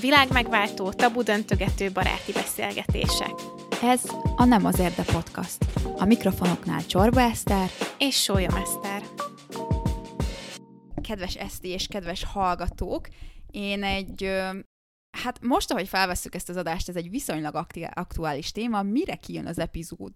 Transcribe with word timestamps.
Világ 0.00 0.32
megváltó, 0.32 0.90
tabu 0.90 1.22
döntögető 1.22 1.90
baráti 1.92 2.32
beszélgetések. 2.32 3.34
Ez 3.82 4.00
a 4.36 4.44
Nem 4.44 4.64
az 4.64 4.78
Érde 4.78 5.02
Podcast. 5.02 5.58
A 5.96 6.04
mikrofonoknál 6.04 6.86
Csorba 6.86 7.20
Eszter 7.20 7.70
és 7.98 8.22
Sólyom 8.22 8.54
Eszter. 8.54 9.02
Kedves 11.02 11.34
Eszti 11.34 11.68
és 11.68 11.86
kedves 11.86 12.24
hallgatók, 12.24 13.08
én 13.50 13.82
egy 13.82 14.30
Hát 15.22 15.42
most, 15.42 15.70
ahogy 15.70 15.88
felvesszük 15.88 16.34
ezt 16.34 16.48
az 16.48 16.56
adást, 16.56 16.88
ez 16.88 16.96
egy 16.96 17.10
viszonylag 17.10 17.66
aktuális 17.94 18.52
téma. 18.52 18.82
Mire 18.82 19.14
kijön 19.14 19.46
az 19.46 19.58
epizód? 19.58 20.12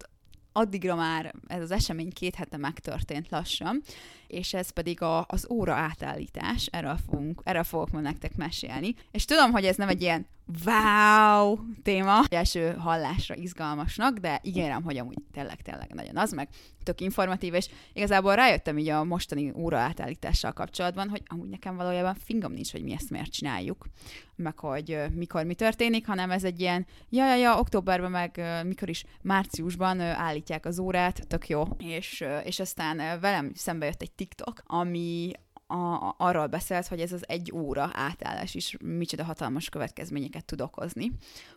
Addigra 0.52 0.94
már 0.94 1.34
ez 1.46 1.62
az 1.62 1.70
esemény 1.70 2.12
két 2.12 2.34
hete 2.34 2.56
megtörtént 2.56 3.30
lassan, 3.30 3.82
és 4.26 4.54
ez 4.54 4.70
pedig 4.70 5.02
a, 5.02 5.26
az 5.28 5.46
óra 5.50 5.74
átállítás, 5.74 6.66
erről, 6.66 6.98
fogunk, 7.08 7.40
erről 7.44 7.62
fogok 7.62 7.90
ma 7.90 8.00
nektek 8.00 8.36
mesélni. 8.36 8.94
És 9.10 9.24
tudom, 9.24 9.50
hogy 9.50 9.64
ez 9.64 9.76
nem 9.76 9.88
egy 9.88 10.02
ilyen 10.02 10.26
wow! 10.64 11.58
Téma, 11.82 12.24
első 12.28 12.74
hallásra 12.78 13.34
izgalmasnak, 13.34 14.18
de 14.18 14.40
ígérem, 14.42 14.82
hogy 14.82 14.98
amúgy 14.98 15.16
tényleg, 15.32 15.62
tényleg 15.62 15.94
nagyon 15.94 16.16
az, 16.16 16.32
meg 16.32 16.48
tök 16.82 17.00
informatív, 17.00 17.54
és 17.54 17.68
igazából 17.92 18.34
rájöttem 18.34 18.78
így 18.78 18.88
a 18.88 19.04
mostani 19.04 19.52
óra 19.56 19.78
átállítással 19.78 20.52
kapcsolatban, 20.52 21.08
hogy 21.08 21.22
amúgy 21.26 21.48
nekem 21.48 21.76
valójában 21.76 22.14
fingom 22.14 22.52
nincs, 22.52 22.72
hogy 22.72 22.82
mi 22.82 22.92
ezt 22.92 23.10
miért 23.10 23.32
csináljuk, 23.32 23.86
meg 24.36 24.58
hogy 24.58 24.98
mikor 25.14 25.44
mi 25.44 25.54
történik, 25.54 26.06
hanem 26.06 26.30
ez 26.30 26.44
egy 26.44 26.60
ilyen, 26.60 26.86
ja, 27.08 27.26
ja, 27.26 27.36
ja, 27.36 27.58
októberben 27.58 28.10
meg 28.10 28.40
mikor 28.66 28.88
is 28.88 29.04
márciusban 29.22 30.00
állítják 30.00 30.66
az 30.66 30.78
órát, 30.78 31.26
tök 31.26 31.48
jó, 31.48 31.64
és, 31.78 32.24
és 32.44 32.60
aztán 32.60 33.20
velem 33.20 33.50
szembe 33.54 33.86
jött 33.86 34.02
egy 34.02 34.12
TikTok, 34.12 34.62
ami 34.66 35.32
a, 35.66 36.14
arról 36.18 36.46
beszélt, 36.46 36.86
hogy 36.86 37.00
ez 37.00 37.12
az 37.12 37.24
egy 37.28 37.52
óra 37.54 37.90
átállás 37.92 38.54
is 38.54 38.76
micsoda 38.84 39.24
hatalmas 39.24 39.68
következményeket 39.68 40.44
tud 40.44 40.60
okozni. 40.60 41.12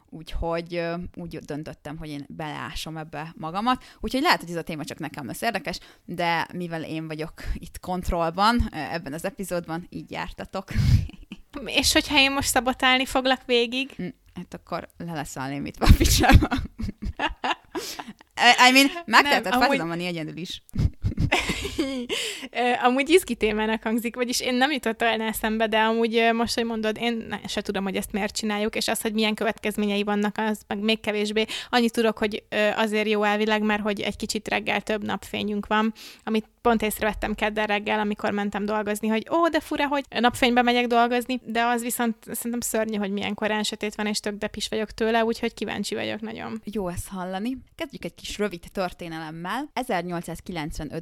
Úgyhogy 0.10 0.84
úgy 1.16 1.38
döntöttem, 1.38 1.98
hogy 1.98 2.10
én 2.10 2.26
beleásom 2.28 2.98
ebbe 2.98 3.34
magamat. 3.38 3.84
Úgyhogy 4.00 4.22
lehet, 4.22 4.40
hogy 4.40 4.50
ez 4.50 4.56
a 4.56 4.62
téma 4.62 4.84
csak 4.84 5.00
nekem 5.00 5.26
lesz 5.26 5.42
érdekes, 5.42 5.80
de 6.06 6.48
mivel 6.54 6.84
én 6.84 7.08
vagyok 7.08 7.34
itt 7.54 7.80
kontrollban 7.80 8.70
ebben 8.72 9.14
az 9.14 9.26
epizódban, 9.26 9.88
így 9.90 10.12
jártatok. 10.12 10.70
És 11.66 11.94
hogyha 11.94 12.20
én 12.20 12.32
most 12.32 12.50
szabotálni 12.50 13.06
foglak 13.06 13.46
végig? 13.46 13.92
Hm, 13.96 14.08
hát 14.34 14.54
akkor 14.54 14.90
le 14.98 15.14
lesz 15.14 15.36
a 15.36 15.48
limit 15.48 15.78
a 15.80 15.88
picsába. 15.98 16.48
I 18.68 18.72
mean, 18.72 18.90
megteheted 19.06 19.54
amúgy... 19.54 20.02
egyedül 20.02 20.38
is. 20.38 20.64
amúgy 22.86 23.10
izgi 23.10 23.36
témának 23.36 23.84
hangzik, 23.84 24.16
vagyis 24.16 24.40
én 24.40 24.54
nem 24.54 24.72
jutott 24.72 25.02
el 25.02 25.22
eszembe, 25.22 25.68
de 25.68 25.80
amúgy 25.80 26.30
most, 26.34 26.56
hogy 26.56 26.66
mondod, 26.66 26.98
én 27.00 27.40
se 27.48 27.62
tudom, 27.62 27.84
hogy 27.84 27.96
ezt 27.96 28.12
miért 28.12 28.36
csináljuk, 28.36 28.76
és 28.76 28.88
az, 28.88 29.02
hogy 29.02 29.14
milyen 29.14 29.34
következményei 29.34 30.04
vannak, 30.04 30.38
az 30.38 30.62
meg 30.68 30.80
még 30.80 31.00
kevésbé. 31.00 31.46
Annyit 31.70 31.94
tudok, 31.94 32.18
hogy 32.18 32.44
azért 32.76 33.08
jó 33.08 33.24
elvileg, 33.24 33.62
mert 33.62 33.82
hogy 33.82 34.02
egy 34.02 34.16
kicsit 34.16 34.48
reggel 34.48 34.82
több 34.82 35.04
napfényünk 35.04 35.68
van, 35.68 35.94
amit 36.24 36.46
pont 36.62 36.82
észrevettem 36.82 37.36
kedden 37.36 37.66
reggel, 37.66 38.00
amikor 38.00 38.32
mentem 38.32 38.66
dolgozni, 38.66 39.08
hogy 39.08 39.28
ó, 39.32 39.48
de 39.48 39.60
fura, 39.60 39.88
hogy 39.88 40.04
napfénybe 40.20 40.62
megyek 40.62 40.88
dolgozni, 40.88 41.40
de 41.46 41.64
az 41.64 41.82
viszont 41.82 42.16
szerintem 42.32 42.60
szörnyű, 42.60 42.98
hogy 42.98 43.12
milyen 43.12 43.34
korán 43.34 43.64
sötét 43.64 43.96
van, 43.96 44.06
és 44.06 44.20
tök 44.20 44.38
depis 44.38 44.68
vagyok 44.68 44.92
tőle, 44.92 45.24
úgyhogy 45.24 45.54
kíváncsi 45.54 45.96
vagyok 45.96 46.22
nagyon. 46.22 46.62
Jó 46.64 46.88
ezt 46.88 47.08
hallani. 47.08 47.58
Kezdjük 47.76 48.06
egy 48.06 48.16
kis 48.16 48.38
rövid 48.38 48.64
történelemmel. 48.72 49.70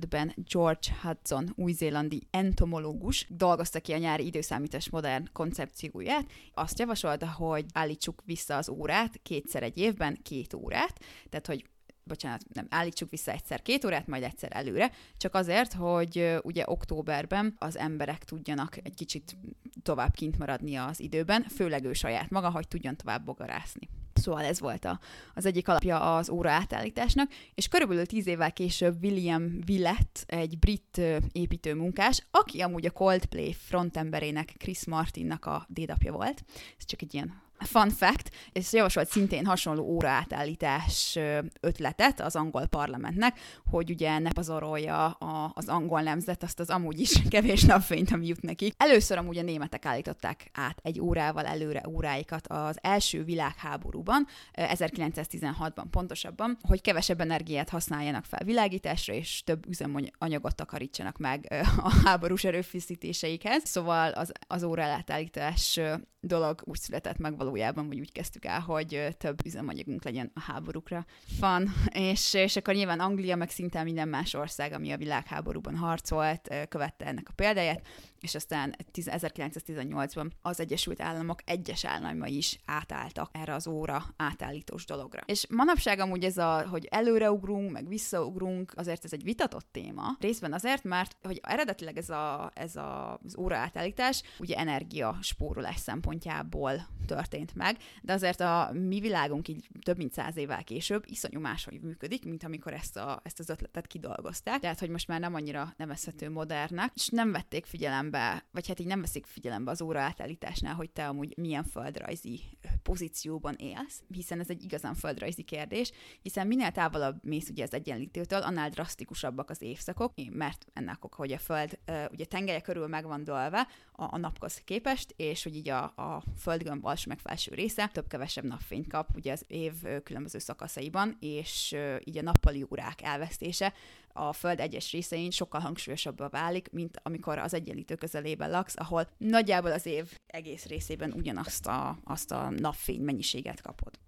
1895-ben 0.09 0.33
George 0.51 0.87
Hudson, 1.01 1.53
új-zélandi 1.55 2.27
entomológus 2.31 3.25
dolgozta 3.29 3.79
ki 3.79 3.93
a 3.93 3.97
nyári 3.97 4.25
időszámítás 4.25 4.89
modern 4.89 5.29
koncepcióját. 5.33 6.31
Azt 6.53 6.79
javasolta, 6.79 7.31
hogy 7.31 7.65
állítsuk 7.73 8.21
vissza 8.25 8.57
az 8.57 8.69
órát 8.69 9.19
kétszer 9.23 9.63
egy 9.63 9.77
évben, 9.77 10.17
két 10.23 10.53
órát, 10.53 10.99
tehát 11.29 11.47
hogy 11.47 11.65
bocsánat, 12.03 12.41
nem, 12.53 12.67
állítsuk 12.69 13.09
vissza 13.09 13.31
egyszer 13.31 13.61
két 13.61 13.85
órát, 13.85 14.07
majd 14.07 14.23
egyszer 14.23 14.49
előre, 14.53 14.91
csak 15.17 15.35
azért, 15.35 15.73
hogy 15.73 16.37
ugye 16.43 16.63
októberben 16.65 17.55
az 17.57 17.77
emberek 17.77 18.23
tudjanak 18.23 18.77
egy 18.83 18.95
kicsit 18.95 19.37
tovább 19.81 20.13
kint 20.13 20.37
maradni 20.37 20.75
az 20.75 20.99
időben, 20.99 21.43
főleg 21.43 21.83
ő 21.83 21.93
saját 21.93 22.29
maga, 22.29 22.49
hogy 22.49 22.67
tudjon 22.67 22.95
tovább 22.95 23.25
bogarászni. 23.25 23.89
Szóval 24.27 24.43
ez 24.43 24.59
volt 24.59 24.85
a, 24.85 24.99
az 25.33 25.45
egyik 25.45 25.67
alapja 25.67 26.15
az 26.15 26.29
óra 26.29 26.51
átállításnak, 26.51 27.31
és 27.53 27.67
körülbelül 27.67 28.05
tíz 28.05 28.27
évvel 28.27 28.53
később 28.53 29.03
William 29.03 29.59
Willett, 29.67 30.23
egy 30.25 30.59
brit 30.59 31.01
építő 31.31 31.75
munkás, 31.75 32.23
aki 32.31 32.61
amúgy 32.61 32.85
a 32.85 32.91
Coldplay 32.91 33.53
frontemberének 33.53 34.53
Chris 34.57 34.85
Martinnak 34.85 35.45
a 35.45 35.65
dédapja 35.69 36.11
volt. 36.11 36.43
Ez 36.77 36.85
csak 36.85 37.01
egy 37.01 37.13
ilyen 37.13 37.41
fun 37.65 37.89
fact, 37.89 38.31
és 38.51 38.73
javasolt 38.73 39.09
szintén 39.09 39.45
hasonló 39.45 39.83
óraátállítás 39.83 41.19
ötletet 41.59 42.21
az 42.21 42.35
angol 42.35 42.65
parlamentnek, 42.65 43.39
hogy 43.69 43.89
ugye 43.89 44.19
ne 44.19 44.31
pazarolja 44.31 45.05
a, 45.09 45.51
az 45.55 45.67
angol 45.67 46.01
nemzet 46.01 46.43
azt 46.43 46.59
az 46.59 46.69
amúgy 46.69 46.99
is 46.99 47.21
kevés 47.29 47.63
napfényt, 47.63 48.11
ami 48.11 48.27
jut 48.27 48.41
nekik. 48.41 48.73
Először 48.77 49.17
amúgy 49.17 49.37
a 49.37 49.41
németek 49.41 49.85
állították 49.85 50.49
át 50.53 50.79
egy 50.83 50.99
órával 50.99 51.45
előre 51.45 51.83
óráikat 51.89 52.47
az 52.47 52.77
első 52.81 53.23
világháborúban, 53.23 54.27
1916-ban 54.53 55.85
pontosabban, 55.91 56.57
hogy 56.61 56.81
kevesebb 56.81 57.21
energiát 57.21 57.69
használjanak 57.69 58.25
fel 58.25 58.45
világításra, 58.45 59.13
és 59.13 59.43
több 59.43 59.67
üzemanyagot 59.67 60.55
takarítsanak 60.55 61.17
meg 61.17 61.47
a 61.77 61.93
háborús 62.03 62.43
erőfeszítéseikhez. 62.43 63.61
Szóval 63.65 64.11
az, 64.11 64.31
az 64.47 64.63
óraátállítás 64.63 65.79
dolog 66.19 66.61
úgy 66.65 66.79
született 66.79 67.17
meg 67.17 67.37
valójában, 67.47 67.87
vagy 67.87 67.99
úgy 67.99 68.11
kezdtük 68.11 68.45
el, 68.45 68.59
hogy 68.59 69.07
több 69.17 69.45
üzemanyagunk 69.45 70.03
legyen 70.03 70.31
a 70.33 70.39
háborúkra. 70.39 71.05
Van, 71.39 71.69
és, 72.11 72.33
és 72.33 72.55
akkor 72.55 72.73
nyilván 72.73 72.99
Anglia, 72.99 73.35
meg 73.35 73.49
szinte 73.49 73.83
minden 73.83 74.07
más 74.07 74.33
ország, 74.33 74.73
ami 74.73 74.91
a 74.91 74.97
világháborúban 74.97 75.75
harcolt, 75.75 76.53
követte 76.69 77.05
ennek 77.05 77.29
a 77.29 77.33
példáját, 77.35 77.87
és 78.19 78.35
aztán 78.35 78.75
1918-ban 78.93 80.29
az 80.41 80.59
Egyesült 80.59 81.01
Államok 81.01 81.39
egyes 81.45 81.85
államai 81.85 82.37
is 82.37 82.59
átálltak 82.65 83.29
erre 83.33 83.53
az 83.53 83.67
óra 83.67 84.03
átállítós 84.17 84.85
dologra. 84.85 85.21
És 85.25 85.45
manapság 85.49 85.99
amúgy 85.99 86.23
ez 86.23 86.37
a, 86.37 86.67
hogy 86.67 86.87
előreugrunk, 86.91 87.71
meg 87.71 87.87
visszaugrunk, 87.87 88.71
azért 88.75 89.05
ez 89.05 89.13
egy 89.13 89.23
vitatott 89.23 89.67
téma. 89.71 90.15
Részben 90.19 90.53
azért, 90.53 90.83
mert 90.83 91.17
hogy 91.21 91.39
eredetileg 91.43 91.97
ez, 91.97 92.09
a, 92.09 92.51
ez 92.53 92.75
a, 92.75 93.19
az 93.25 93.37
óra 93.37 93.55
átállítás 93.55 94.23
ugye 94.39 94.55
energia 94.55 95.17
spórolás 95.21 95.77
szempontjából 95.79 96.87
történt 97.05 97.55
meg, 97.55 97.77
de 98.01 98.13
azért 98.13 98.39
a 98.39 98.69
mi 98.73 98.99
világunk 98.99 99.47
így 99.47 99.67
több 99.83 99.97
mint 99.97 100.13
száz 100.13 100.37
évvel 100.37 100.63
később 100.63 101.03
iszonyú 101.05 101.39
máshogy 101.39 101.81
működik, 101.81 102.25
mint 102.25 102.43
amikor 102.43 102.73
ezt, 102.73 102.97
a, 102.97 103.19
ezt 103.23 103.39
az 103.39 103.49
ötletet 103.49 103.87
kidolgozták. 103.87 104.59
Tehát, 104.59 104.79
hogy 104.79 104.89
most 104.89 105.07
már 105.07 105.19
nem 105.19 105.33
annyira 105.33 105.73
nevezhető 105.77 106.29
modernnek, 106.29 106.91
és 106.95 107.07
nem 107.07 107.31
vették 107.31 107.65
figyelembe 107.65 108.06
figyelembe, 108.11 108.45
vagy 108.51 108.67
hát 108.67 108.79
így 108.79 108.87
nem 108.87 109.01
veszik 109.01 109.25
figyelembe 109.25 109.71
az 109.71 109.81
óra 109.81 109.99
átállításnál, 109.99 110.73
hogy 110.73 110.89
te 110.89 111.07
amúgy 111.07 111.37
milyen 111.37 111.63
földrajzi 111.63 112.41
pozícióban 112.83 113.55
élsz, 113.57 114.01
hiszen 114.13 114.39
ez 114.39 114.49
egy 114.49 114.63
igazán 114.63 114.95
földrajzi 114.95 115.43
kérdés, 115.43 115.91
hiszen 116.21 116.47
minél 116.47 116.71
távolabb 116.71 117.23
mész 117.23 117.49
ugye 117.49 117.63
az 117.63 117.73
egyenlítőtől, 117.73 118.41
annál 118.41 118.69
drasztikusabbak 118.69 119.49
az 119.49 119.61
évszakok, 119.61 120.13
mert 120.31 120.65
ennek 120.73 121.05
oka, 121.05 121.15
hogy 121.15 121.31
a 121.31 121.37
föld 121.37 121.79
ugye 122.11 122.25
tengelye 122.25 122.61
körül 122.61 122.87
meg 122.87 123.05
van 123.05 123.23
dőlve 123.23 123.67
a, 123.91 124.03
a 124.13 124.17
naphoz 124.17 124.61
képest, 124.65 125.13
és 125.15 125.43
hogy 125.43 125.55
így 125.55 125.69
a, 125.69 125.83
a 125.83 126.23
földgömb 126.37 126.85
alsó 126.85 127.05
meg 127.07 127.19
felső 127.19 127.53
része 127.53 127.87
több-kevesebb 127.87 128.43
napfényt 128.43 128.87
kap 128.87 129.09
ugye 129.15 129.31
az 129.31 129.43
év 129.47 129.73
különböző 130.03 130.39
szakaszaiban, 130.39 131.17
és 131.19 131.75
így 132.03 132.17
a 132.17 132.21
nappali 132.21 132.65
órák 132.71 133.01
elvesztése 133.01 133.73
a 134.17 134.33
Föld 134.33 134.59
egyes 134.59 134.91
részein 134.91 135.31
sokkal 135.31 135.61
hangsúlyosabbá 135.61 136.29
válik, 136.29 136.69
mint 136.71 136.99
amikor 137.03 137.37
az 137.37 137.53
egyenlítő 137.53 137.95
közelében 137.95 138.49
laksz, 138.49 138.75
ahol 138.77 139.09
nagyjából 139.17 139.71
az 139.71 139.85
év 139.85 140.17
egész 140.27 140.65
részében 140.65 141.11
ugyanazt 141.11 141.65
a, 141.67 141.99
azt 142.03 142.31
a 142.31 142.49
napfény 142.49 143.01
mennyiséget 143.01 143.61
kapod. 143.61 143.99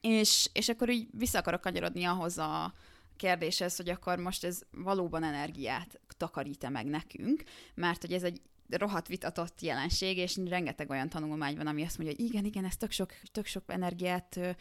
És, 0.00 0.48
és 0.52 0.68
akkor 0.68 0.90
így 0.90 1.08
vissza 1.10 1.38
akarok 1.38 1.60
kanyarodni 1.60 2.04
ahhoz 2.04 2.38
a 2.38 2.74
kérdéshez, 3.16 3.76
hogy 3.76 3.88
akkor 3.88 4.18
most 4.18 4.44
ez 4.44 4.60
valóban 4.70 5.22
energiát 5.22 6.00
takarít-e 6.16 6.68
meg 6.68 6.86
nekünk, 6.86 7.42
mert 7.74 8.00
hogy 8.00 8.12
ez 8.12 8.22
egy 8.22 8.40
rohadt 8.68 9.08
vitatott 9.08 9.60
jelenség, 9.60 10.16
és 10.16 10.36
rengeteg 10.36 10.90
olyan 10.90 11.08
tanulmány 11.08 11.56
van, 11.56 11.66
ami 11.66 11.84
azt 11.84 11.98
mondja, 11.98 12.16
hogy 12.16 12.26
igen, 12.26 12.44
igen, 12.44 12.64
ez 12.64 12.76
tök 12.76 12.90
sok, 12.90 13.12
tök 13.32 13.46
sok 13.46 13.62
energiát 13.66 14.56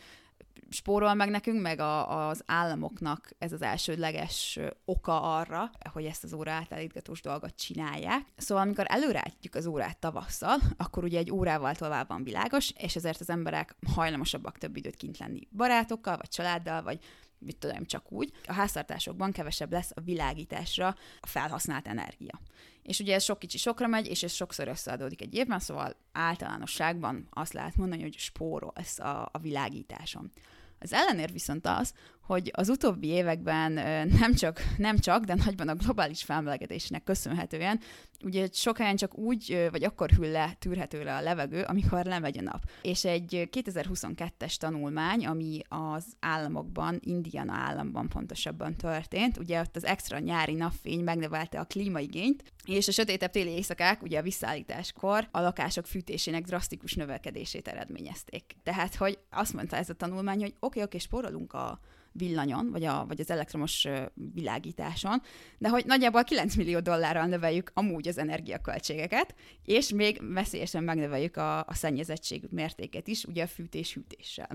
spórol 0.69 1.13
meg 1.13 1.29
nekünk, 1.29 1.61
meg 1.61 1.79
a, 1.79 2.27
az 2.27 2.43
államoknak 2.45 3.29
ez 3.37 3.51
az 3.53 3.61
elsődleges 3.61 4.59
oka 4.85 5.37
arra, 5.37 5.71
hogy 5.91 6.05
ezt 6.05 6.23
az 6.23 6.33
óra 6.33 6.51
átállítgatós 6.51 7.21
dolgot 7.21 7.55
csinálják. 7.55 8.27
Szóval 8.37 8.63
amikor 8.63 8.85
előreállítjuk 8.87 9.55
az 9.55 9.65
órát 9.65 9.97
tavasszal, 9.97 10.57
akkor 10.77 11.03
ugye 11.03 11.17
egy 11.17 11.31
órával 11.31 11.75
tovább 11.75 12.07
van 12.07 12.23
világos, 12.23 12.71
és 12.77 12.95
ezért 12.95 13.19
az 13.19 13.29
emberek 13.29 13.75
hajlamosabbak 13.95 14.57
több 14.57 14.75
időt 14.75 14.95
kint 14.95 15.17
lenni 15.17 15.47
barátokkal, 15.51 16.17
vagy 16.17 16.29
családdal, 16.29 16.83
vagy 16.83 16.99
mit 17.43 17.57
tudom, 17.57 17.85
csak 17.85 18.11
úgy. 18.11 18.31
A 18.45 18.53
háztartásokban 18.53 19.31
kevesebb 19.31 19.71
lesz 19.71 19.91
a 19.93 20.01
világításra 20.01 20.95
a 21.19 21.27
felhasznált 21.27 21.87
energia. 21.87 22.39
És 22.83 22.99
ugye 22.99 23.13
ez 23.13 23.23
sok 23.23 23.39
kicsi 23.39 23.57
sokra 23.57 23.87
megy, 23.87 24.07
és 24.07 24.23
ez 24.23 24.31
sokszor 24.31 24.67
összeadódik 24.67 25.21
egy 25.21 25.35
évben, 25.35 25.59
szóval 25.59 25.95
általánosságban 26.11 27.27
azt 27.29 27.53
lehet 27.53 27.75
mondani, 27.75 28.01
hogy 28.01 28.17
spórolsz 28.17 28.99
a, 28.99 29.29
a 29.31 29.37
világításon. 29.37 30.31
Az 30.79 30.93
ellenér 30.93 31.31
viszont 31.31 31.67
az, 31.67 31.93
hogy 32.25 32.51
az 32.53 32.69
utóbbi 32.69 33.07
években 33.07 33.71
nem 34.19 34.33
csak, 34.33 34.61
nem 34.77 34.97
csak, 34.97 35.23
de 35.23 35.35
nagyban 35.45 35.67
a 35.67 35.75
globális 35.75 36.23
felmelegedésnek 36.23 37.03
köszönhetően, 37.03 37.79
ugye 38.23 38.47
sok 38.51 38.77
helyen 38.77 38.95
csak 38.95 39.17
úgy, 39.17 39.67
vagy 39.71 39.83
akkor 39.83 40.09
hűl 40.09 40.31
le, 40.31 40.55
tűrhető 40.59 41.03
le 41.03 41.15
a 41.15 41.21
levegő, 41.21 41.61
amikor 41.61 42.05
lemegy 42.05 42.37
a 42.37 42.41
nap. 42.41 42.61
És 42.81 43.05
egy 43.05 43.49
2022-es 43.51 44.55
tanulmány, 44.55 45.25
ami 45.25 45.61
az 45.67 46.05
államokban, 46.19 46.99
Indiana 46.99 47.53
államban 47.53 48.07
pontosabban 48.07 48.75
történt, 48.75 49.37
ugye 49.37 49.59
ott 49.59 49.75
az 49.75 49.85
extra 49.85 50.19
nyári 50.19 50.53
napfény 50.53 51.03
megnövelte 51.03 51.59
a 51.59 51.65
klímaigényt, 51.65 52.43
és 52.65 52.87
a 52.87 52.91
sötétebb 52.91 53.31
téli 53.31 53.49
éjszakák, 53.49 54.03
ugye 54.03 54.19
a 54.19 54.21
visszaállításkor 54.21 55.27
a 55.31 55.39
lakások 55.39 55.85
fűtésének 55.85 56.43
drasztikus 56.43 56.93
növekedését 56.93 57.67
eredményezték. 57.67 58.55
Tehát, 58.63 58.95
hogy 58.95 59.19
azt 59.29 59.53
mondta 59.53 59.75
ez 59.75 59.89
a 59.89 59.93
tanulmány, 59.93 60.39
hogy 60.39 60.53
oké, 60.53 60.57
okay, 60.59 60.81
oké, 60.81 60.83
okay, 60.83 60.99
spórolunk 60.99 61.53
a 61.53 61.79
villanyon, 62.13 62.71
vagy, 62.71 62.83
a, 62.83 63.05
vagy 63.07 63.19
az 63.19 63.31
elektromos 63.31 63.87
világításon, 64.33 65.21
de 65.57 65.69
hogy 65.69 65.85
nagyjából 65.85 66.23
9 66.23 66.55
millió 66.55 66.79
dollárral 66.79 67.25
növeljük 67.25 67.71
amúgy 67.73 68.07
az 68.07 68.17
energiaköltségeket, 68.17 69.35
és 69.63 69.89
még 69.89 70.33
veszélyesen 70.33 70.83
megnöveljük 70.83 71.37
a, 71.37 71.59
a 71.59 71.73
szennyezettség 71.73 72.43
mértéket 72.49 73.07
is, 73.07 73.23
ugye 73.23 73.43
a 73.43 73.47
fűtés-hűtéssel. 73.47 74.49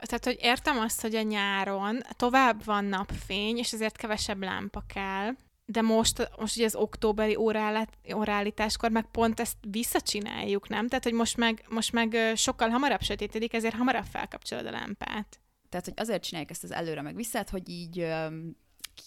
Tehát, 0.00 0.24
hogy 0.24 0.38
értem 0.40 0.78
azt, 0.78 1.00
hogy 1.00 1.14
a 1.14 1.22
nyáron 1.22 1.98
tovább 2.16 2.64
van 2.64 2.84
napfény, 2.84 3.56
és 3.56 3.72
ezért 3.72 3.96
kevesebb 3.96 4.42
lámpa 4.42 4.84
kell, 4.94 5.32
de 5.70 5.82
most, 5.82 6.30
most 6.38 6.56
ugye 6.56 6.64
az 6.64 6.74
októberi 6.74 7.36
órállításkor 8.14 8.90
meg 8.90 9.10
pont 9.10 9.40
ezt 9.40 9.56
visszacsináljuk, 9.70 10.68
nem? 10.68 10.88
Tehát, 10.88 11.04
hogy 11.04 11.12
most 11.12 11.36
meg, 11.36 11.64
most 11.68 11.92
meg 11.92 12.16
sokkal 12.34 12.68
hamarabb 12.68 13.02
sötétedik, 13.02 13.54
ezért 13.54 13.74
hamarabb 13.74 14.04
felkapcsolod 14.04 14.66
a 14.66 14.70
lámpát. 14.70 15.40
Tehát, 15.68 15.84
hogy 15.84 15.94
azért 15.96 16.22
csináljuk 16.22 16.50
ezt 16.50 16.64
az 16.64 16.72
előre 16.72 17.02
meg 17.02 17.16
vissza, 17.16 17.44
hogy 17.50 17.68
így 17.68 17.98
öm, 17.98 18.56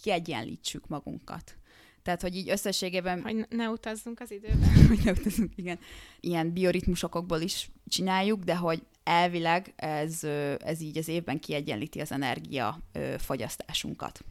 kiegyenlítsük 0.02 0.88
magunkat. 0.88 1.56
Tehát, 2.04 2.22
hogy 2.22 2.36
így 2.36 2.50
összességében... 2.50 3.22
Hogy 3.22 3.46
ne 3.50 3.70
utazzunk 3.70 4.20
az 4.20 4.32
időben. 4.32 4.76
hogy 4.88 5.00
ne 5.04 5.12
utazzunk, 5.12 5.52
igen. 5.56 5.80
Ilyen 6.20 6.54
bioritmusokból 6.54 7.42
is 7.42 7.70
csináljuk, 7.88 8.44
de 8.44 8.56
hogy 8.56 8.84
elvileg 9.04 9.74
ez, 9.76 10.24
ez 10.60 10.82
így 10.82 10.98
az 10.98 11.08
évben 11.08 11.40
kiegyenlíti 11.40 12.00
az 12.00 12.12
energia 12.12 12.80
fogyasztásunkat. 13.18 14.24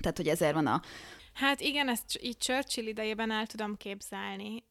Tehát, 0.00 0.16
hogy 0.16 0.28
ezért 0.28 0.54
van 0.54 0.66
a... 0.66 0.82
Hát 1.32 1.60
igen, 1.60 1.88
ezt 1.88 2.18
így 2.22 2.38
Churchill 2.38 2.86
idejében 2.86 3.30
el 3.30 3.46
tudom 3.46 3.76
képzelni 3.76 4.62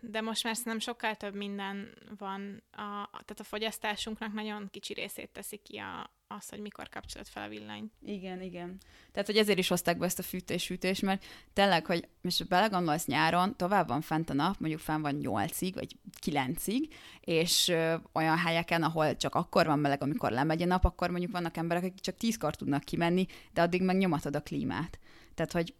de 0.00 0.20
most 0.20 0.44
már 0.44 0.56
nem 0.64 0.78
sokkal 0.78 1.14
több 1.14 1.34
minden 1.34 1.94
van, 2.18 2.62
a, 2.70 3.08
tehát 3.10 3.40
a 3.40 3.44
fogyasztásunknak 3.44 4.32
nagyon 4.32 4.68
kicsi 4.70 4.92
részét 4.92 5.30
teszi 5.32 5.56
ki 5.56 5.76
a, 5.76 6.10
az, 6.26 6.48
hogy 6.48 6.60
mikor 6.60 6.88
kapcsolod 6.88 7.26
fel 7.26 7.42
a 7.42 7.48
villanyt. 7.48 7.92
Igen, 8.04 8.42
igen. 8.42 8.78
Tehát, 9.12 9.26
hogy 9.26 9.36
ezért 9.36 9.58
is 9.58 9.68
hozták 9.68 9.98
be 9.98 10.04
ezt 10.04 10.18
a 10.18 10.22
fűtés-fűtés, 10.22 11.00
mert 11.00 11.24
tényleg, 11.52 11.86
hogy 11.86 12.08
most 12.20 12.48
belegondolsz 12.48 13.06
nyáron, 13.06 13.56
tovább 13.56 13.88
van 13.88 14.00
fent 14.00 14.30
a 14.30 14.34
nap, 14.34 14.58
mondjuk 14.58 14.80
fenn 14.80 15.00
van 15.00 15.20
8-ig, 15.22 15.70
vagy 15.74 15.96
9-ig, 16.26 16.92
és 17.20 17.68
ö, 17.68 17.94
olyan 18.12 18.36
helyeken, 18.36 18.82
ahol 18.82 19.16
csak 19.16 19.34
akkor 19.34 19.66
van 19.66 19.78
meleg, 19.78 20.02
amikor 20.02 20.30
lemegy 20.30 20.62
a 20.62 20.66
nap, 20.66 20.84
akkor 20.84 21.10
mondjuk 21.10 21.32
vannak 21.32 21.56
emberek, 21.56 21.82
akik 21.82 22.00
csak 22.00 22.14
10-kor 22.20 22.56
tudnak 22.56 22.84
kimenni, 22.84 23.26
de 23.52 23.62
addig 23.62 23.82
meg 23.82 23.96
nyomatod 23.96 24.36
a 24.36 24.42
klímát. 24.42 24.98
Tehát, 25.34 25.52
hogy 25.52 25.74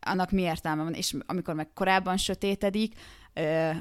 annak 0.00 0.30
mi 0.30 0.42
értelme 0.42 0.82
van, 0.82 0.94
és 0.94 1.16
amikor 1.26 1.54
meg 1.54 1.72
korábban 1.72 2.16
sötétedik, 2.16 2.94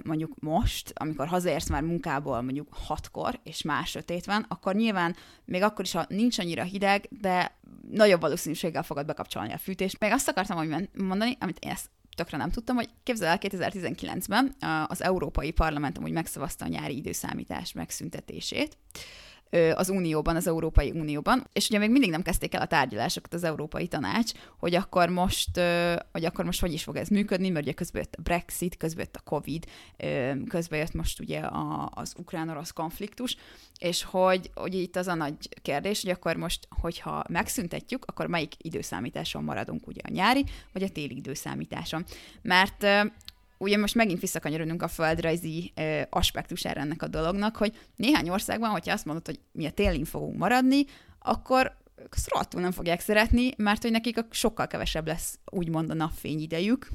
mondjuk 0.03 0.33
most, 0.39 0.91
amikor 0.95 1.27
hazaérsz 1.27 1.69
már 1.69 1.81
munkából 1.81 2.41
mondjuk 2.41 2.67
hatkor, 2.71 3.39
és 3.43 3.61
már 3.61 3.85
sötét 3.85 4.25
van, 4.25 4.45
akkor 4.47 4.75
nyilván 4.75 5.15
még 5.45 5.61
akkor 5.61 5.85
is, 5.85 5.91
ha 5.91 6.05
nincs 6.09 6.39
annyira 6.39 6.63
hideg, 6.63 7.07
de 7.09 7.57
nagyobb 7.89 8.21
valószínűséggel 8.21 8.83
fogod 8.83 9.05
bekapcsolni 9.05 9.53
a 9.53 9.57
fűtést. 9.57 9.99
Még 9.99 10.11
azt 10.11 10.27
akartam 10.27 10.87
mondani, 10.93 11.37
amit 11.39 11.59
én 11.59 11.71
ezt 11.71 11.89
tökre 12.15 12.37
nem 12.37 12.49
tudtam, 12.49 12.75
hogy 12.75 12.89
képzel 13.03 13.27
el 13.27 13.37
2019-ben 13.41 14.55
az 14.87 15.03
Európai 15.03 15.51
Parlament 15.51 15.97
amúgy 15.97 16.11
megszavazta 16.11 16.65
a 16.65 16.67
nyári 16.67 16.95
időszámítás 16.95 17.73
megszüntetését, 17.73 18.77
az 19.73 19.89
Unióban, 19.89 20.35
az 20.35 20.47
Európai 20.47 20.91
Unióban, 20.91 21.47
és 21.53 21.67
ugye 21.67 21.77
még 21.77 21.89
mindig 21.89 22.09
nem 22.09 22.21
kezdték 22.21 22.53
el 22.53 22.61
a 22.61 22.65
tárgyalásokat 22.65 23.33
az 23.33 23.43
Európai 23.43 23.87
Tanács, 23.87 24.31
hogy 24.59 24.75
akkor 24.75 25.09
most, 25.09 25.59
hogy 26.11 26.25
akkor 26.25 26.45
most 26.45 26.61
hogy 26.61 26.73
is 26.73 26.83
fog 26.83 26.95
ez 26.95 27.07
működni, 27.07 27.49
mert 27.49 27.65
ugye 27.65 27.73
közben 27.73 28.01
jött 28.01 28.15
a 28.15 28.21
Brexit, 28.21 28.77
közben 28.77 29.05
jött 29.05 29.15
a 29.15 29.29
Covid, 29.29 29.65
közben 30.47 30.79
jött 30.79 30.93
most 30.93 31.19
ugye 31.19 31.39
a, 31.39 31.91
az 31.93 32.13
ukrán-orosz 32.17 32.71
konfliktus, 32.71 33.37
és 33.79 34.03
hogy, 34.03 34.51
hogy 34.53 34.73
itt 34.73 34.95
az 34.95 35.07
a 35.07 35.13
nagy 35.13 35.35
kérdés, 35.61 36.01
hogy 36.01 36.11
akkor 36.11 36.35
most, 36.35 36.67
hogyha 36.69 37.23
megszüntetjük, 37.29 38.05
akkor 38.05 38.27
melyik 38.27 38.53
időszámításon 38.57 39.43
maradunk, 39.43 39.87
ugye 39.87 40.01
a 40.03 40.11
nyári, 40.11 40.45
vagy 40.73 40.83
a 40.83 40.89
téli 40.89 41.15
időszámításon. 41.15 42.05
Mert 42.41 42.85
ugye 43.63 43.77
most 43.77 43.95
megint 43.95 44.19
visszakanyarodunk 44.19 44.81
a 44.81 44.87
földrajzi 44.87 45.71
ö, 45.75 46.01
aspektusára 46.09 46.81
ennek 46.81 47.01
a 47.01 47.07
dolognak, 47.07 47.57
hogy 47.57 47.77
néhány 47.95 48.29
országban, 48.29 48.69
hogyha 48.69 48.93
azt 48.93 49.05
mondod, 49.05 49.25
hogy 49.25 49.39
mi 49.51 49.65
a 49.65 49.71
télin 49.71 50.05
fogunk 50.05 50.37
maradni, 50.37 50.85
akkor 51.19 51.77
azt 52.25 52.53
nem 52.53 52.71
fogják 52.71 52.99
szeretni, 52.99 53.51
mert 53.57 53.81
hogy 53.81 53.91
nekik 53.91 54.19
sokkal 54.29 54.67
kevesebb 54.67 55.07
lesz 55.07 55.39
úgymond 55.45 55.89
a 55.89 55.93
napfény 55.93 56.39
idejük, 56.39 56.87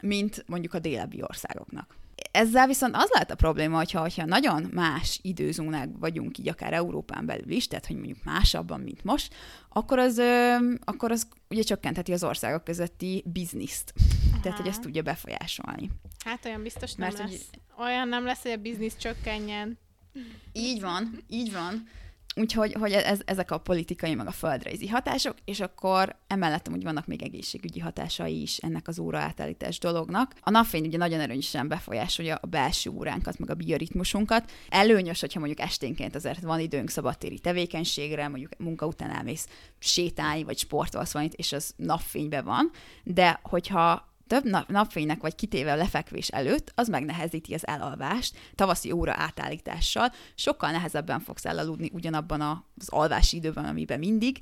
mint 0.00 0.44
mondjuk 0.46 0.74
a 0.74 0.78
délebbi 0.78 1.22
országoknak 1.22 1.96
ezzel 2.30 2.66
viszont 2.66 2.96
az 2.96 3.10
lehet 3.12 3.30
a 3.30 3.34
probléma, 3.34 3.76
hogyha, 3.76 4.00
hogyha 4.00 4.24
nagyon 4.24 4.68
más 4.72 5.18
időzónák 5.22 5.88
vagyunk, 5.98 6.38
így 6.38 6.48
akár 6.48 6.72
Európán 6.72 7.26
belül 7.26 7.50
is, 7.50 7.66
tehát 7.66 7.86
hogy 7.86 7.96
mondjuk 7.96 8.24
másabban, 8.24 8.80
mint 8.80 9.04
most, 9.04 9.34
akkor 9.68 9.98
az, 9.98 10.18
ö, 10.18 10.54
akkor 10.84 11.10
az 11.10 11.26
ugye 11.50 11.62
csökkentheti 11.62 12.12
az 12.12 12.24
országok 12.24 12.64
közötti 12.64 13.24
bizniszt. 13.32 13.92
Tehát, 14.48 14.62
hogy 14.62 14.72
ezt 14.72 14.82
tudja 14.82 15.02
befolyásolni. 15.02 15.90
Hát 16.24 16.44
olyan 16.44 16.62
biztos 16.62 16.94
nem 16.94 17.08
Mert, 17.08 17.18
lesz. 17.18 17.30
Hogy... 17.30 17.84
Olyan 17.86 18.08
nem 18.08 18.24
lesz, 18.24 18.42
hogy 18.42 18.50
a 18.50 18.56
biznisz 18.56 18.96
csökkenjen. 18.96 19.78
Így 20.52 20.80
van, 20.80 21.24
így 21.28 21.52
van. 21.52 21.88
Úgyhogy 22.38 22.72
hogy 22.72 22.92
ez, 22.92 23.20
ezek 23.24 23.50
a 23.50 23.58
politikai, 23.58 24.14
meg 24.14 24.26
a 24.26 24.30
földrajzi 24.30 24.88
hatások, 24.88 25.34
és 25.44 25.60
akkor 25.60 26.16
emellett 26.26 26.68
úgy 26.68 26.82
vannak 26.82 27.06
még 27.06 27.22
egészségügyi 27.22 27.78
hatásai 27.78 28.40
is 28.40 28.56
ennek 28.56 28.88
az 28.88 28.98
óra 28.98 29.18
átállítás 29.18 29.78
dolognak. 29.78 30.34
A 30.40 30.50
napfény 30.50 30.86
ugye 30.86 30.98
nagyon 30.98 31.20
erősen 31.20 31.68
befolyásolja 31.68 32.34
a 32.36 32.46
belső 32.46 32.90
óránkat, 32.90 33.38
meg 33.38 33.50
a 33.50 33.54
bioritmusunkat. 33.54 34.50
Előnyös, 34.68 35.20
hogyha 35.20 35.38
mondjuk 35.38 35.60
esténként 35.60 36.14
azért 36.14 36.40
van 36.40 36.60
időnk 36.60 36.90
szabadtéri 36.90 37.38
tevékenységre, 37.38 38.28
mondjuk 38.28 38.52
munka 38.58 38.86
után 38.86 39.10
elmész 39.10 39.48
sétálni, 39.78 40.44
vagy 40.44 40.58
sportolsz 40.58 41.12
valamit, 41.12 41.34
és 41.34 41.52
az 41.52 41.74
napfényben 41.76 42.44
van, 42.44 42.70
de 43.04 43.40
hogyha 43.42 44.07
több 44.28 44.44
nap, 44.44 44.68
napfénynek 44.68 45.20
vagy 45.20 45.34
kitéve 45.34 45.72
a 45.72 45.76
lefekvés 45.76 46.28
előtt, 46.28 46.72
az 46.74 46.88
megnehezíti 46.88 47.54
az 47.54 47.66
elalvást, 47.66 48.36
tavaszi 48.54 48.92
óra 48.92 49.12
átállítással, 49.16 50.12
sokkal 50.34 50.70
nehezebben 50.70 51.20
fogsz 51.20 51.44
elaludni 51.44 51.90
ugyanabban 51.92 52.40
az 52.40 52.88
alvási 52.88 53.36
időben, 53.36 53.64
amiben 53.64 53.98
mindig, 53.98 54.38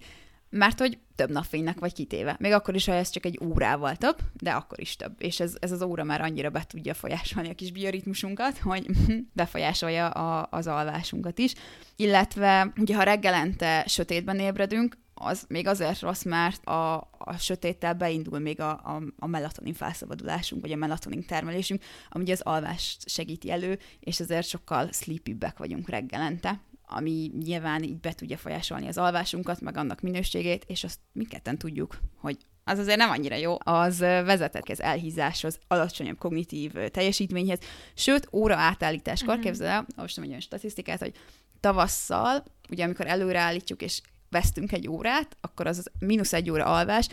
mert 0.51 0.79
hogy 0.79 0.99
több 1.15 1.31
napfénynek 1.31 1.79
vagy 1.79 1.93
kitéve. 1.93 2.37
Még 2.39 2.53
akkor 2.53 2.75
is, 2.75 2.87
ha 2.87 2.93
ez 2.93 3.11
csak 3.11 3.25
egy 3.25 3.41
órával 3.45 3.97
több, 3.97 4.19
de 4.33 4.51
akkor 4.51 4.81
is 4.81 4.97
több. 4.97 5.13
És 5.19 5.41
ez, 5.41 5.55
ez 5.61 5.73
az 5.73 5.83
óra 5.83 6.05
már 6.05 6.21
annyira 6.21 6.51
be 6.51 6.65
tudja 6.69 6.95
folyásolni 6.95 7.49
a 7.51 7.55
kis 7.55 7.73
bioritmusunkat, 7.73 8.59
hogy 8.59 8.87
befolyásolja 9.33 10.09
a, 10.09 10.49
az 10.51 10.67
alvásunkat 10.67 11.39
is. 11.39 11.55
Illetve, 11.97 12.73
ugye 12.77 12.97
ha 12.97 13.03
reggelente 13.03 13.85
sötétben 13.87 14.39
ébredünk, 14.39 14.97
az 15.19 15.45
még 15.49 15.67
azért 15.67 16.01
rossz, 16.01 16.23
mert 16.23 16.67
a, 16.67 16.95
a 17.19 17.37
sötéttel 17.39 17.95
beindul 17.95 18.39
még 18.39 18.61
a, 18.61 18.71
a, 18.71 19.03
a 19.19 19.27
melatonin 19.27 19.75
felszabadulásunk, 19.75 20.63
vagy 20.63 20.73
a 20.73 20.77
melatonin 20.77 21.27
termelésünk, 21.27 21.83
ami 22.09 22.31
az 22.31 22.41
alvást 22.41 23.09
segíti 23.09 23.51
elő, 23.51 23.79
és 24.01 24.21
ezért 24.21 24.47
sokkal 24.47 24.89
sleepybbek 24.93 25.59
vagyunk 25.59 25.89
reggelente, 25.89 26.61
ami 26.89 27.31
nyilván 27.39 27.83
így 27.83 28.01
be 28.01 28.13
tudja 28.13 28.37
folyásolni 28.37 28.87
az 28.87 28.99
alvásunkat, 28.99 29.61
meg 29.61 29.77
annak 29.77 30.01
minőségét, 30.01 30.65
és 30.67 30.85
azt 30.85 30.99
mindketten 31.13 31.59
tudjuk, 31.59 31.99
hogy 32.21 32.37
az 32.65 32.79
azért 32.79 32.99
nem 32.99 33.11
annyira 33.11 33.37
jó, 33.37 33.57
az 33.59 33.99
vezetett 33.99 34.69
az 34.69 34.83
elhízáshoz, 34.83 35.59
alacsonyabb 35.69 36.19
kognitív 36.19 36.73
teljesítményhez, 36.73 37.59
sőt, 37.95 38.29
óra 38.33 38.57
átállításkor, 38.57 39.29
uh-huh. 39.29 39.45
képzel 39.45 39.67
el, 39.67 39.87
most 39.97 40.15
nem 40.17 40.25
egy 40.25 40.31
olyan 40.31 40.41
statisztikát, 40.41 40.99
hogy 40.99 41.15
tavasszal 41.61 42.45
ugye 42.71 42.85
amikor 42.85 43.07
előreállítjuk, 43.07 43.83
és 43.83 44.01
vesztünk 44.31 44.73
egy 44.73 44.89
órát, 44.89 45.37
akkor 45.41 45.67
az, 45.67 45.91
mínusz 45.99 46.33
egy 46.33 46.51
óra 46.51 46.65
alvás, 46.65 47.09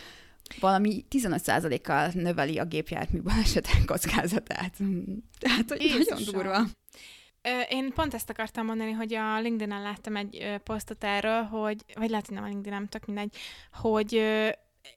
valami 0.60 1.05
15%-kal 1.10 2.12
növeli 2.13 2.58
a 2.58 2.65
gépjármű 2.65 3.22
balesetek 3.22 3.86
kockázatát. 3.86 4.74
Tehát, 5.39 5.70
hogy 5.70 5.82
Jézusom. 5.82 6.17
nagyon 6.17 6.34
durva. 6.34 6.65
Én 7.70 7.93
pont 7.93 8.13
ezt 8.13 8.29
akartam 8.29 8.65
mondani, 8.65 8.91
hogy 8.91 9.13
a 9.13 9.39
LinkedIn-en 9.39 9.82
láttam 9.82 10.15
egy 10.15 10.60
posztot 10.63 11.03
erről, 11.03 11.41
hogy, 11.41 11.84
vagy 11.93 12.10
lehet, 12.10 12.25
hogy 12.25 12.36
nem 12.36 12.43
a 12.43 12.48
LinkedIn-en, 12.48 12.89
tök 12.89 13.05
mindegy, 13.05 13.36
hogy 13.72 14.24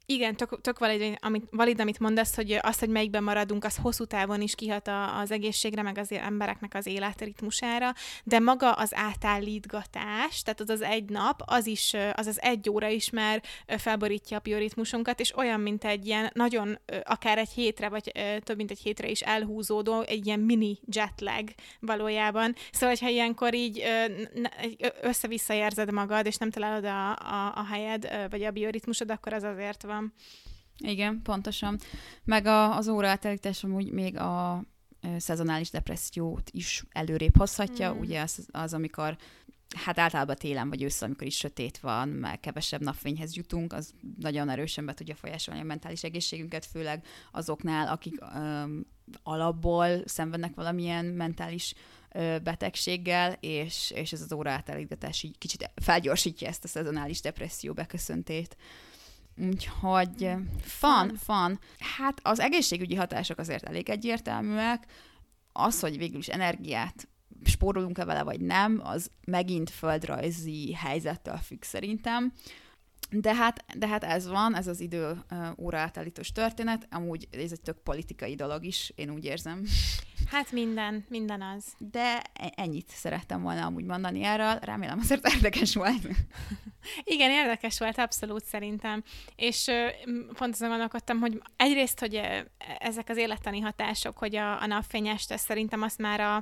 igen, 0.06 0.36
tök, 0.36 0.60
tök 0.60 0.78
valid, 0.78 1.16
amit, 1.20 1.44
valid, 1.50 1.80
amit 1.80 1.98
mondasz, 1.98 2.34
hogy 2.34 2.58
az, 2.62 2.78
hogy 2.78 2.88
melyikben 2.88 3.22
maradunk, 3.22 3.64
az 3.64 3.76
hosszú 3.76 4.04
távon 4.04 4.40
is 4.40 4.54
kihat 4.54 4.88
a, 4.88 5.18
az 5.18 5.30
egészségre, 5.30 5.82
meg 5.82 5.98
az 5.98 6.12
embereknek 6.12 6.74
az 6.74 6.86
életritmusára, 6.86 7.92
de 8.24 8.38
maga 8.38 8.72
az 8.72 8.94
átállítgatás, 8.94 10.42
tehát 10.42 10.60
az 10.60 10.68
az 10.68 10.82
egy 10.82 11.04
nap, 11.04 11.42
az 11.44 11.66
is, 11.66 11.94
az 12.12 12.26
az 12.26 12.40
egy 12.40 12.70
óra 12.70 12.88
is 12.88 13.10
már 13.10 13.42
felborítja 13.66 14.36
a 14.36 14.40
bioritmusunkat, 14.40 15.20
és 15.20 15.36
olyan, 15.36 15.60
mint 15.60 15.84
egy 15.84 16.06
ilyen 16.06 16.30
nagyon, 16.34 16.78
akár 17.04 17.38
egy 17.38 17.50
hétre, 17.50 17.88
vagy 17.88 18.12
több 18.44 18.56
mint 18.56 18.70
egy 18.70 18.80
hétre 18.80 19.08
is 19.08 19.20
elhúzódó, 19.20 20.00
egy 20.00 20.26
ilyen 20.26 20.40
mini 20.40 20.78
jetlag 20.92 21.48
valójában. 21.80 22.54
Szóval, 22.70 22.88
hogyha 22.88 23.08
ilyenkor 23.08 23.54
így 23.54 23.84
össze-vissza 25.00 25.54
érzed 25.54 25.92
magad, 25.92 26.26
és 26.26 26.36
nem 26.36 26.50
találod 26.50 26.84
a, 26.84 27.10
a, 27.10 27.52
a 27.54 27.66
helyed, 27.70 28.26
vagy 28.30 28.42
a 28.42 28.50
bioritmusod, 28.50 29.10
akkor 29.10 29.32
az 29.32 29.42
azért 29.42 29.75
van. 29.82 30.12
Igen, 30.78 31.22
pontosan. 31.22 31.78
Meg 32.24 32.46
a, 32.46 32.76
az 32.76 32.88
óra 32.88 33.08
átállítás 33.08 33.64
amúgy 33.64 33.90
még 33.90 34.16
a 34.16 34.64
szezonális 35.18 35.70
depressziót 35.70 36.50
is 36.50 36.84
előrébb 36.90 37.36
hozhatja. 37.36 37.94
Mm. 37.94 37.98
Ugye 37.98 38.20
az, 38.20 38.46
az, 38.50 38.74
amikor 38.74 39.16
hát 39.74 39.98
általában 39.98 40.36
télen 40.36 40.68
vagy 40.68 40.82
ősszel, 40.82 41.06
amikor 41.06 41.26
is 41.26 41.36
sötét 41.36 41.78
van, 41.78 42.08
meg 42.08 42.40
kevesebb 42.40 42.80
napfényhez 42.80 43.36
jutunk, 43.36 43.72
az 43.72 43.94
nagyon 44.18 44.48
erősen 44.48 44.86
be 44.86 44.94
tudja 44.94 45.14
folyásolni 45.14 45.60
a 45.60 45.64
mentális 45.64 46.04
egészségünket, 46.04 46.64
főleg 46.66 47.04
azoknál, 47.32 47.88
akik 47.88 48.20
öm, 48.34 48.86
alapból 49.22 50.02
szenvednek 50.04 50.54
valamilyen 50.54 51.04
mentális 51.04 51.74
ö, 52.12 52.36
betegséggel, 52.42 53.36
és, 53.40 53.92
és 53.94 54.12
ez 54.12 54.20
az 54.20 54.32
óra 54.32 54.62
így 55.22 55.38
kicsit 55.38 55.70
felgyorsítja 55.74 56.48
ezt 56.48 56.64
a 56.64 56.68
szezonális 56.68 57.20
depresszió 57.20 57.72
beköszöntét. 57.72 58.56
Úgyhogy 59.36 60.24
ö, 60.24 60.34
fan, 60.60 61.14
fan. 61.14 61.60
Hát 61.78 62.20
az 62.22 62.40
egészségügyi 62.40 62.94
hatások 62.94 63.38
azért 63.38 63.64
elég 63.64 63.88
egyértelműek. 63.88 64.86
Az, 65.52 65.80
hogy 65.80 65.98
végül 65.98 66.18
is 66.18 66.28
energiát 66.28 67.08
spórolunk-e 67.44 68.04
vele, 68.04 68.22
vagy 68.22 68.40
nem, 68.40 68.80
az 68.84 69.10
megint 69.26 69.70
földrajzi 69.70 70.72
helyzettől 70.72 71.36
függ 71.36 71.62
szerintem. 71.62 72.32
De 73.10 73.34
hát, 73.34 73.64
de 73.78 73.86
hát 73.88 74.04
ez 74.04 74.28
van, 74.28 74.56
ez 74.56 74.66
az 74.66 74.80
idő 74.80 75.24
óra 75.58 75.78
átállítós 75.78 76.32
történet. 76.32 76.86
Amúgy 76.90 77.28
ez 77.30 77.52
egy 77.52 77.60
tök 77.60 77.78
politikai 77.78 78.34
dolog 78.34 78.64
is, 78.64 78.92
én 78.94 79.10
úgy 79.10 79.24
érzem. 79.24 79.62
Hát 80.30 80.52
minden, 80.52 81.04
minden 81.08 81.42
az. 81.42 81.64
De 81.78 82.22
e- 82.32 82.52
ennyit 82.56 82.88
szerettem 82.88 83.42
volna 83.42 83.66
amúgy 83.66 83.84
mondani 83.84 84.22
erről. 84.22 84.58
Remélem 84.60 84.98
azért 84.98 85.28
érdekes 85.34 85.74
volt. 85.74 86.08
Igen, 87.04 87.30
érdekes 87.30 87.78
volt, 87.78 87.98
abszolút 87.98 88.44
szerintem. 88.44 89.02
És 89.36 89.70
pont 90.32 90.54
azon 90.54 90.68
gondolkodtam, 90.68 91.18
hogy 91.20 91.42
egyrészt, 91.56 91.98
hogy 92.00 92.20
ezek 92.78 93.08
az 93.08 93.16
élettani 93.16 93.60
hatások, 93.60 94.18
hogy 94.18 94.36
a, 94.36 94.62
a 94.62 94.66
napfényes, 94.66 95.24
ez 95.28 95.40
szerintem 95.40 95.82
azt 95.82 95.98
már 95.98 96.20
a, 96.20 96.36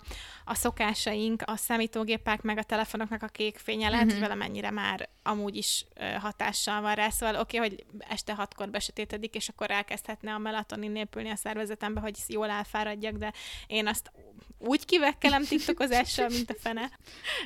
a 0.45 0.55
szokásaink, 0.55 1.43
a 1.47 1.57
számítógépek, 1.57 2.43
meg 2.43 2.59
a 2.59 2.63
telefonoknak 2.63 3.23
a 3.23 3.27
kék 3.27 3.59
fénye, 3.59 3.89
lehet, 3.89 4.05
Mhm. 4.05 4.13
hogy 4.15 4.23
valamennyire 4.23 4.71
már 4.71 5.09
amúgy 5.23 5.57
is 5.57 5.87
hatással 6.21 6.81
van 6.81 6.95
rá, 6.95 7.09
szóval 7.09 7.41
oké, 7.41 7.57
okay, 7.57 7.69
hogy 7.69 7.85
este 8.09 8.35
hatkor 8.35 8.71
besötétedik, 8.71 9.35
és 9.35 9.49
akkor 9.49 9.71
elkezdhetne 9.71 10.33
a 10.35 10.39
melatonin 10.39 10.91
népülni 10.91 11.31
a 11.31 11.37
szervezetembe, 11.37 12.01
hogy 12.01 12.15
jól 12.29 12.51
elfáradjak, 12.51 13.13
de 13.17 13.33
én 13.75 13.87
azt 13.87 14.13
úgy 14.59 14.85
kivekkelem 14.85 15.45
tiktokozással, 15.45 16.29
mint 16.29 16.51
a 16.51 16.55
fene. 16.59 16.91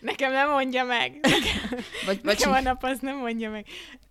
Nekem 0.00 0.32
nem 0.32 0.50
mondja 0.50 0.84
meg. 0.84 1.18
Vagy, 2.06 2.20
vagy 2.22 2.22
Nekem 2.22 2.52
a 2.52 2.60
nap 2.60 2.84
az 2.84 2.98
nem 3.00 3.16
mondja 3.16 3.50
meg. 3.50 3.66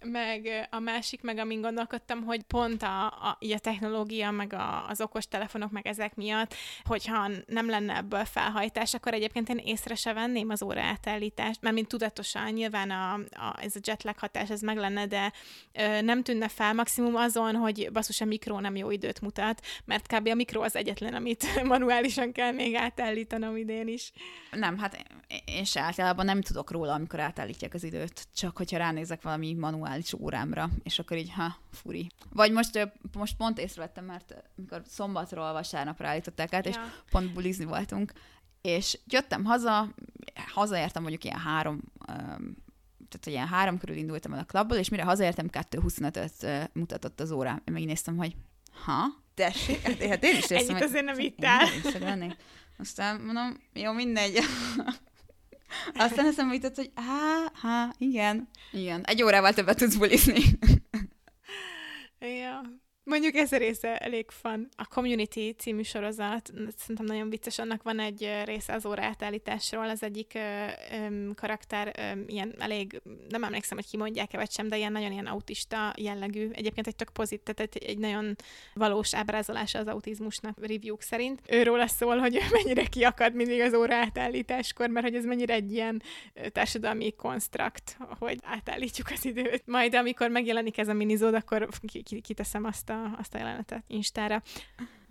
Meg 0.05 0.67
a 0.71 0.79
másik, 0.79 1.21
meg 1.21 1.37
amin 1.37 1.61
gondolkodtam, 1.61 2.23
hogy 2.23 2.43
pont 2.43 2.83
a, 2.83 3.05
a, 3.05 3.37
a 3.39 3.59
technológia, 3.59 4.31
meg 4.31 4.53
a, 4.53 4.87
az 4.87 5.01
okos 5.01 5.27
telefonok, 5.27 5.71
meg 5.71 5.87
ezek 5.87 6.15
miatt, 6.15 6.55
hogyha 6.83 7.29
nem 7.47 7.69
lenne 7.69 7.95
ebből 7.95 8.25
felhajtás, 8.25 8.93
akkor 8.93 9.13
egyébként 9.13 9.49
én 9.49 9.57
észre 9.57 9.95
se 9.95 10.13
venném 10.13 10.49
az 10.49 10.63
óra 10.63 10.81
átállítást, 10.81 11.61
mert 11.61 11.75
mint 11.75 11.87
tudatosan, 11.87 12.51
nyilván 12.51 12.91
a, 12.91 13.13
a, 13.13 13.55
ez 13.61 13.75
a 13.75 13.79
jetlag 13.83 14.17
hatás, 14.17 14.49
ez 14.49 14.61
meg 14.61 14.77
lenne, 14.77 15.05
de 15.05 15.31
ö, 15.73 16.01
nem 16.01 16.23
tűnne 16.23 16.47
fel 16.47 16.73
maximum 16.73 17.15
azon, 17.15 17.55
hogy 17.55 17.89
basszus 17.91 18.21
a 18.21 18.25
mikró 18.25 18.59
nem 18.59 18.75
jó 18.75 18.91
időt 18.91 19.21
mutat, 19.21 19.61
mert 19.85 20.07
kb. 20.07 20.27
a 20.27 20.33
mikró 20.33 20.61
az 20.61 20.75
egyetlen, 20.75 21.13
amit 21.13 21.45
manuálisan 21.63 22.31
kell 22.31 22.51
még 22.51 22.75
átállítanom 22.75 23.55
idén 23.57 23.87
is. 23.87 24.11
Nem, 24.51 24.77
hát 24.77 25.05
én 25.45 25.63
se 25.63 25.81
általában 25.81 26.25
nem 26.25 26.41
tudok 26.41 26.71
róla, 26.71 26.93
amikor 26.93 27.19
átállítják 27.19 27.73
az 27.73 27.83
időt, 27.83 28.27
csak 28.35 28.57
hogyha 28.57 28.77
ránézek 28.77 29.21
valami 29.21 29.53
manuális 29.53 29.96
órámra, 30.19 30.69
és 30.83 30.99
akkor 30.99 31.17
így, 31.17 31.31
ha, 31.31 31.55
furi. 31.71 32.11
Vagy 32.29 32.51
most, 32.51 32.89
most 33.13 33.35
pont 33.37 33.59
észrevettem, 33.59 34.05
mert 34.05 34.33
mikor 34.55 34.81
szombatról 34.85 35.51
vasárnapra 35.53 36.07
állították 36.07 36.53
át, 36.53 36.65
és 36.65 36.75
Ja. 36.75 36.93
pont 37.11 37.33
bulizni 37.33 37.65
voltunk, 37.65 38.11
és 38.61 38.99
jöttem 39.07 39.43
haza, 39.45 39.93
hazaértem 40.53 41.01
mondjuk 41.01 41.23
ilyen 41.23 41.39
három, 41.39 41.81
tehát 43.09 43.25
ilyen 43.25 43.47
három 43.47 43.77
körül 43.77 43.95
indultam 43.95 44.33
el 44.33 44.39
a 44.39 44.43
klubból, 44.43 44.77
és 44.77 44.89
mire 44.89 45.03
hazaértem, 45.03 45.47
2.25-öt 45.51 46.43
ö, 46.43 46.63
mutatott 46.73 47.19
az 47.19 47.31
órám. 47.31 47.61
Én 47.65 47.73
megnéztem, 47.73 48.17
hogy 48.17 48.35
ha, 48.85 49.03
tessék, 49.33 49.81
hát, 49.81 50.03
hát 50.03 50.23
én 50.23 50.37
is 50.37 50.49
értem, 50.49 50.75
Ennyit 50.75 50.83
azért 50.83 51.05
nem 51.05 51.19
is 51.19 51.93
lennék. 51.99 52.35
Aztán 52.79 53.21
mondom, 53.21 53.57
jó, 53.73 53.91
mindegy. 53.91 54.39
Aztán 55.95 56.25
eszembe 56.25 56.53
jutott, 56.53 56.75
hogy 56.75 56.91
há, 56.95 57.51
há, 57.61 57.93
igen. 57.97 58.47
Igen, 58.71 59.03
egy 59.03 59.23
órával 59.23 59.53
többet 59.53 59.77
tudsz 59.77 59.95
bulizni. 59.95 60.41
Ja. 62.19 62.61
Mondjuk 63.09 63.35
ez 63.35 63.51
a 63.51 63.57
része 63.57 63.97
elég 63.97 64.25
fun. 64.29 64.69
A 64.75 64.87
Community 64.87 65.55
című 65.57 65.81
sorozat, 65.81 66.51
szerintem 66.77 67.05
nagyon 67.05 67.29
vicces, 67.29 67.59
annak 67.59 67.83
van 67.83 67.99
egy 67.99 68.29
része 68.45 68.73
az 68.73 68.85
óra 68.85 69.03
átállításról, 69.03 69.89
az 69.89 70.03
egyik 70.03 70.31
ö, 70.35 70.65
ö, 70.91 71.29
karakter 71.35 71.93
ö, 71.97 72.19
ilyen 72.27 72.55
elég, 72.59 73.01
nem 73.29 73.43
emlékszem, 73.43 73.77
hogy 73.77 73.87
ki 73.87 73.97
mondják-e 73.97 74.37
vagy 74.37 74.51
sem, 74.51 74.67
de 74.67 74.77
ilyen 74.77 74.91
nagyon 74.91 75.11
ilyen 75.11 75.25
autista 75.25 75.93
jellegű, 75.97 76.49
egyébként 76.51 76.87
egy 76.87 76.95
tök 76.95 77.09
pozit, 77.09 77.41
tehát 77.41 77.75
egy, 77.75 77.83
egy 77.83 77.97
nagyon 77.97 78.35
valós 78.73 79.15
ábrázolása 79.15 79.79
az 79.79 79.87
autizmusnak 79.87 80.57
review 80.61 80.95
szerint. 80.99 81.41
Őról 81.49 81.87
szól, 81.87 82.17
hogy 82.17 82.39
mennyire 82.63 82.85
kiakad 82.85 83.33
mindig 83.33 83.61
az 83.61 83.73
óra 83.73 83.95
átállításkor, 83.95 84.89
mert 84.89 85.05
hogy 85.05 85.15
ez 85.15 85.25
mennyire 85.25 85.53
egy 85.53 85.71
ilyen 85.71 86.01
társadalmi 86.51 87.11
konstrukt, 87.11 87.97
hogy 88.19 88.39
átállítjuk 88.43 89.07
az 89.13 89.25
időt. 89.25 89.63
Majd 89.65 89.95
amikor 89.95 90.29
megjelenik 90.29 90.77
ez 90.77 90.87
a 90.87 90.93
minizód, 90.93 91.33
akkor 91.33 91.67
ki- 91.87 92.03
ki- 92.03 92.21
kiteszem 92.21 92.65
azt 92.65 92.89
a, 92.89 92.96
azt 93.17 93.33
a 93.33 93.37
jelenetet 93.37 93.83
Instára. 93.87 94.43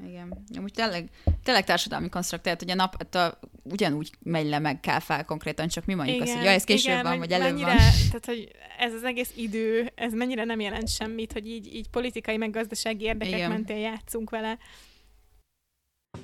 Igen. 0.07 0.45
Amúgy 0.57 0.73
tényleg, 0.73 1.09
tényleg 1.45 1.65
társadalmi 1.65 2.09
konstrukt, 2.09 2.45
tehát 2.45 2.61
hogy 2.61 2.71
a 2.71 2.75
nap 2.75 3.15
a, 3.15 3.39
ugyanúgy 3.63 4.11
megy 4.23 4.47
le, 4.47 4.59
meg 4.59 4.81
kell 4.81 4.99
fel 4.99 5.25
konkrétan, 5.25 5.69
csak 5.69 5.85
mi 5.85 5.95
mondjuk 5.95 6.23
azt, 6.23 6.33
hogy 6.33 6.45
ja, 6.45 6.51
ez 6.51 6.65
később 6.65 6.93
igen, 6.93 7.03
van, 7.03 7.19
vagy 7.19 7.33
előbb 7.33 7.47
mennyire, 7.47 7.67
van. 7.67 7.77
Tehát, 8.07 8.27
hogy 8.27 8.51
ez 8.79 8.93
az 8.93 9.05
egész 9.05 9.33
idő, 9.37 9.93
ez 9.95 10.13
mennyire 10.13 10.45
nem 10.45 10.61
jelent 10.61 10.89
semmit, 10.89 11.33
hogy 11.33 11.49
így, 11.49 11.75
így 11.75 11.89
politikai, 11.89 12.37
meg 12.37 12.51
gazdasági 12.51 13.05
érdekek 13.05 13.35
Igen. 13.35 13.51
mentén 13.51 13.79
játszunk 13.79 14.31
vele. 14.31 14.59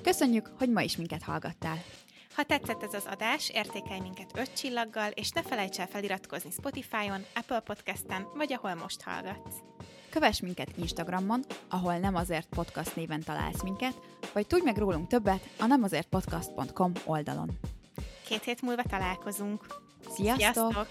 Köszönjük, 0.01 0.51
hogy 0.57 0.69
ma 0.69 0.81
is 0.81 0.97
minket 0.97 1.23
hallgattál. 1.23 1.83
Ha 2.35 2.43
tetszett 2.43 2.83
ez 2.83 2.93
az 2.93 3.05
adás, 3.05 3.49
értékelj 3.49 3.99
minket 3.99 4.31
5 4.37 4.53
csillaggal, 4.53 5.11
és 5.11 5.29
ne 5.29 5.43
felejts 5.43 5.79
el 5.79 5.87
feliratkozni 5.87 6.51
Spotify-on, 6.51 7.25
Apple 7.33 7.59
Podcast-en, 7.59 8.27
vagy 8.35 8.53
ahol 8.53 8.75
most 8.75 9.01
hallgatsz. 9.01 9.55
Kövess 10.13 10.39
minket 10.39 10.77
Instagramon, 10.77 11.43
ahol 11.69 11.97
nem 11.97 12.15
azért 12.15 12.47
podcast 12.49 12.95
néven 12.95 13.21
találsz 13.21 13.63
minket, 13.63 13.93
vagy 14.33 14.47
tudj 14.47 14.63
meg 14.63 14.77
rólunk 14.77 15.07
többet 15.07 15.49
a 15.59 15.65
nemazértpodcast.com 15.65 16.91
oldalon. 17.05 17.51
Két 18.25 18.43
hét 18.43 18.61
múlva 18.61 18.83
találkozunk. 18.83 19.65
Sziasztok! 20.09 20.37
Sziasztok! 20.37 20.87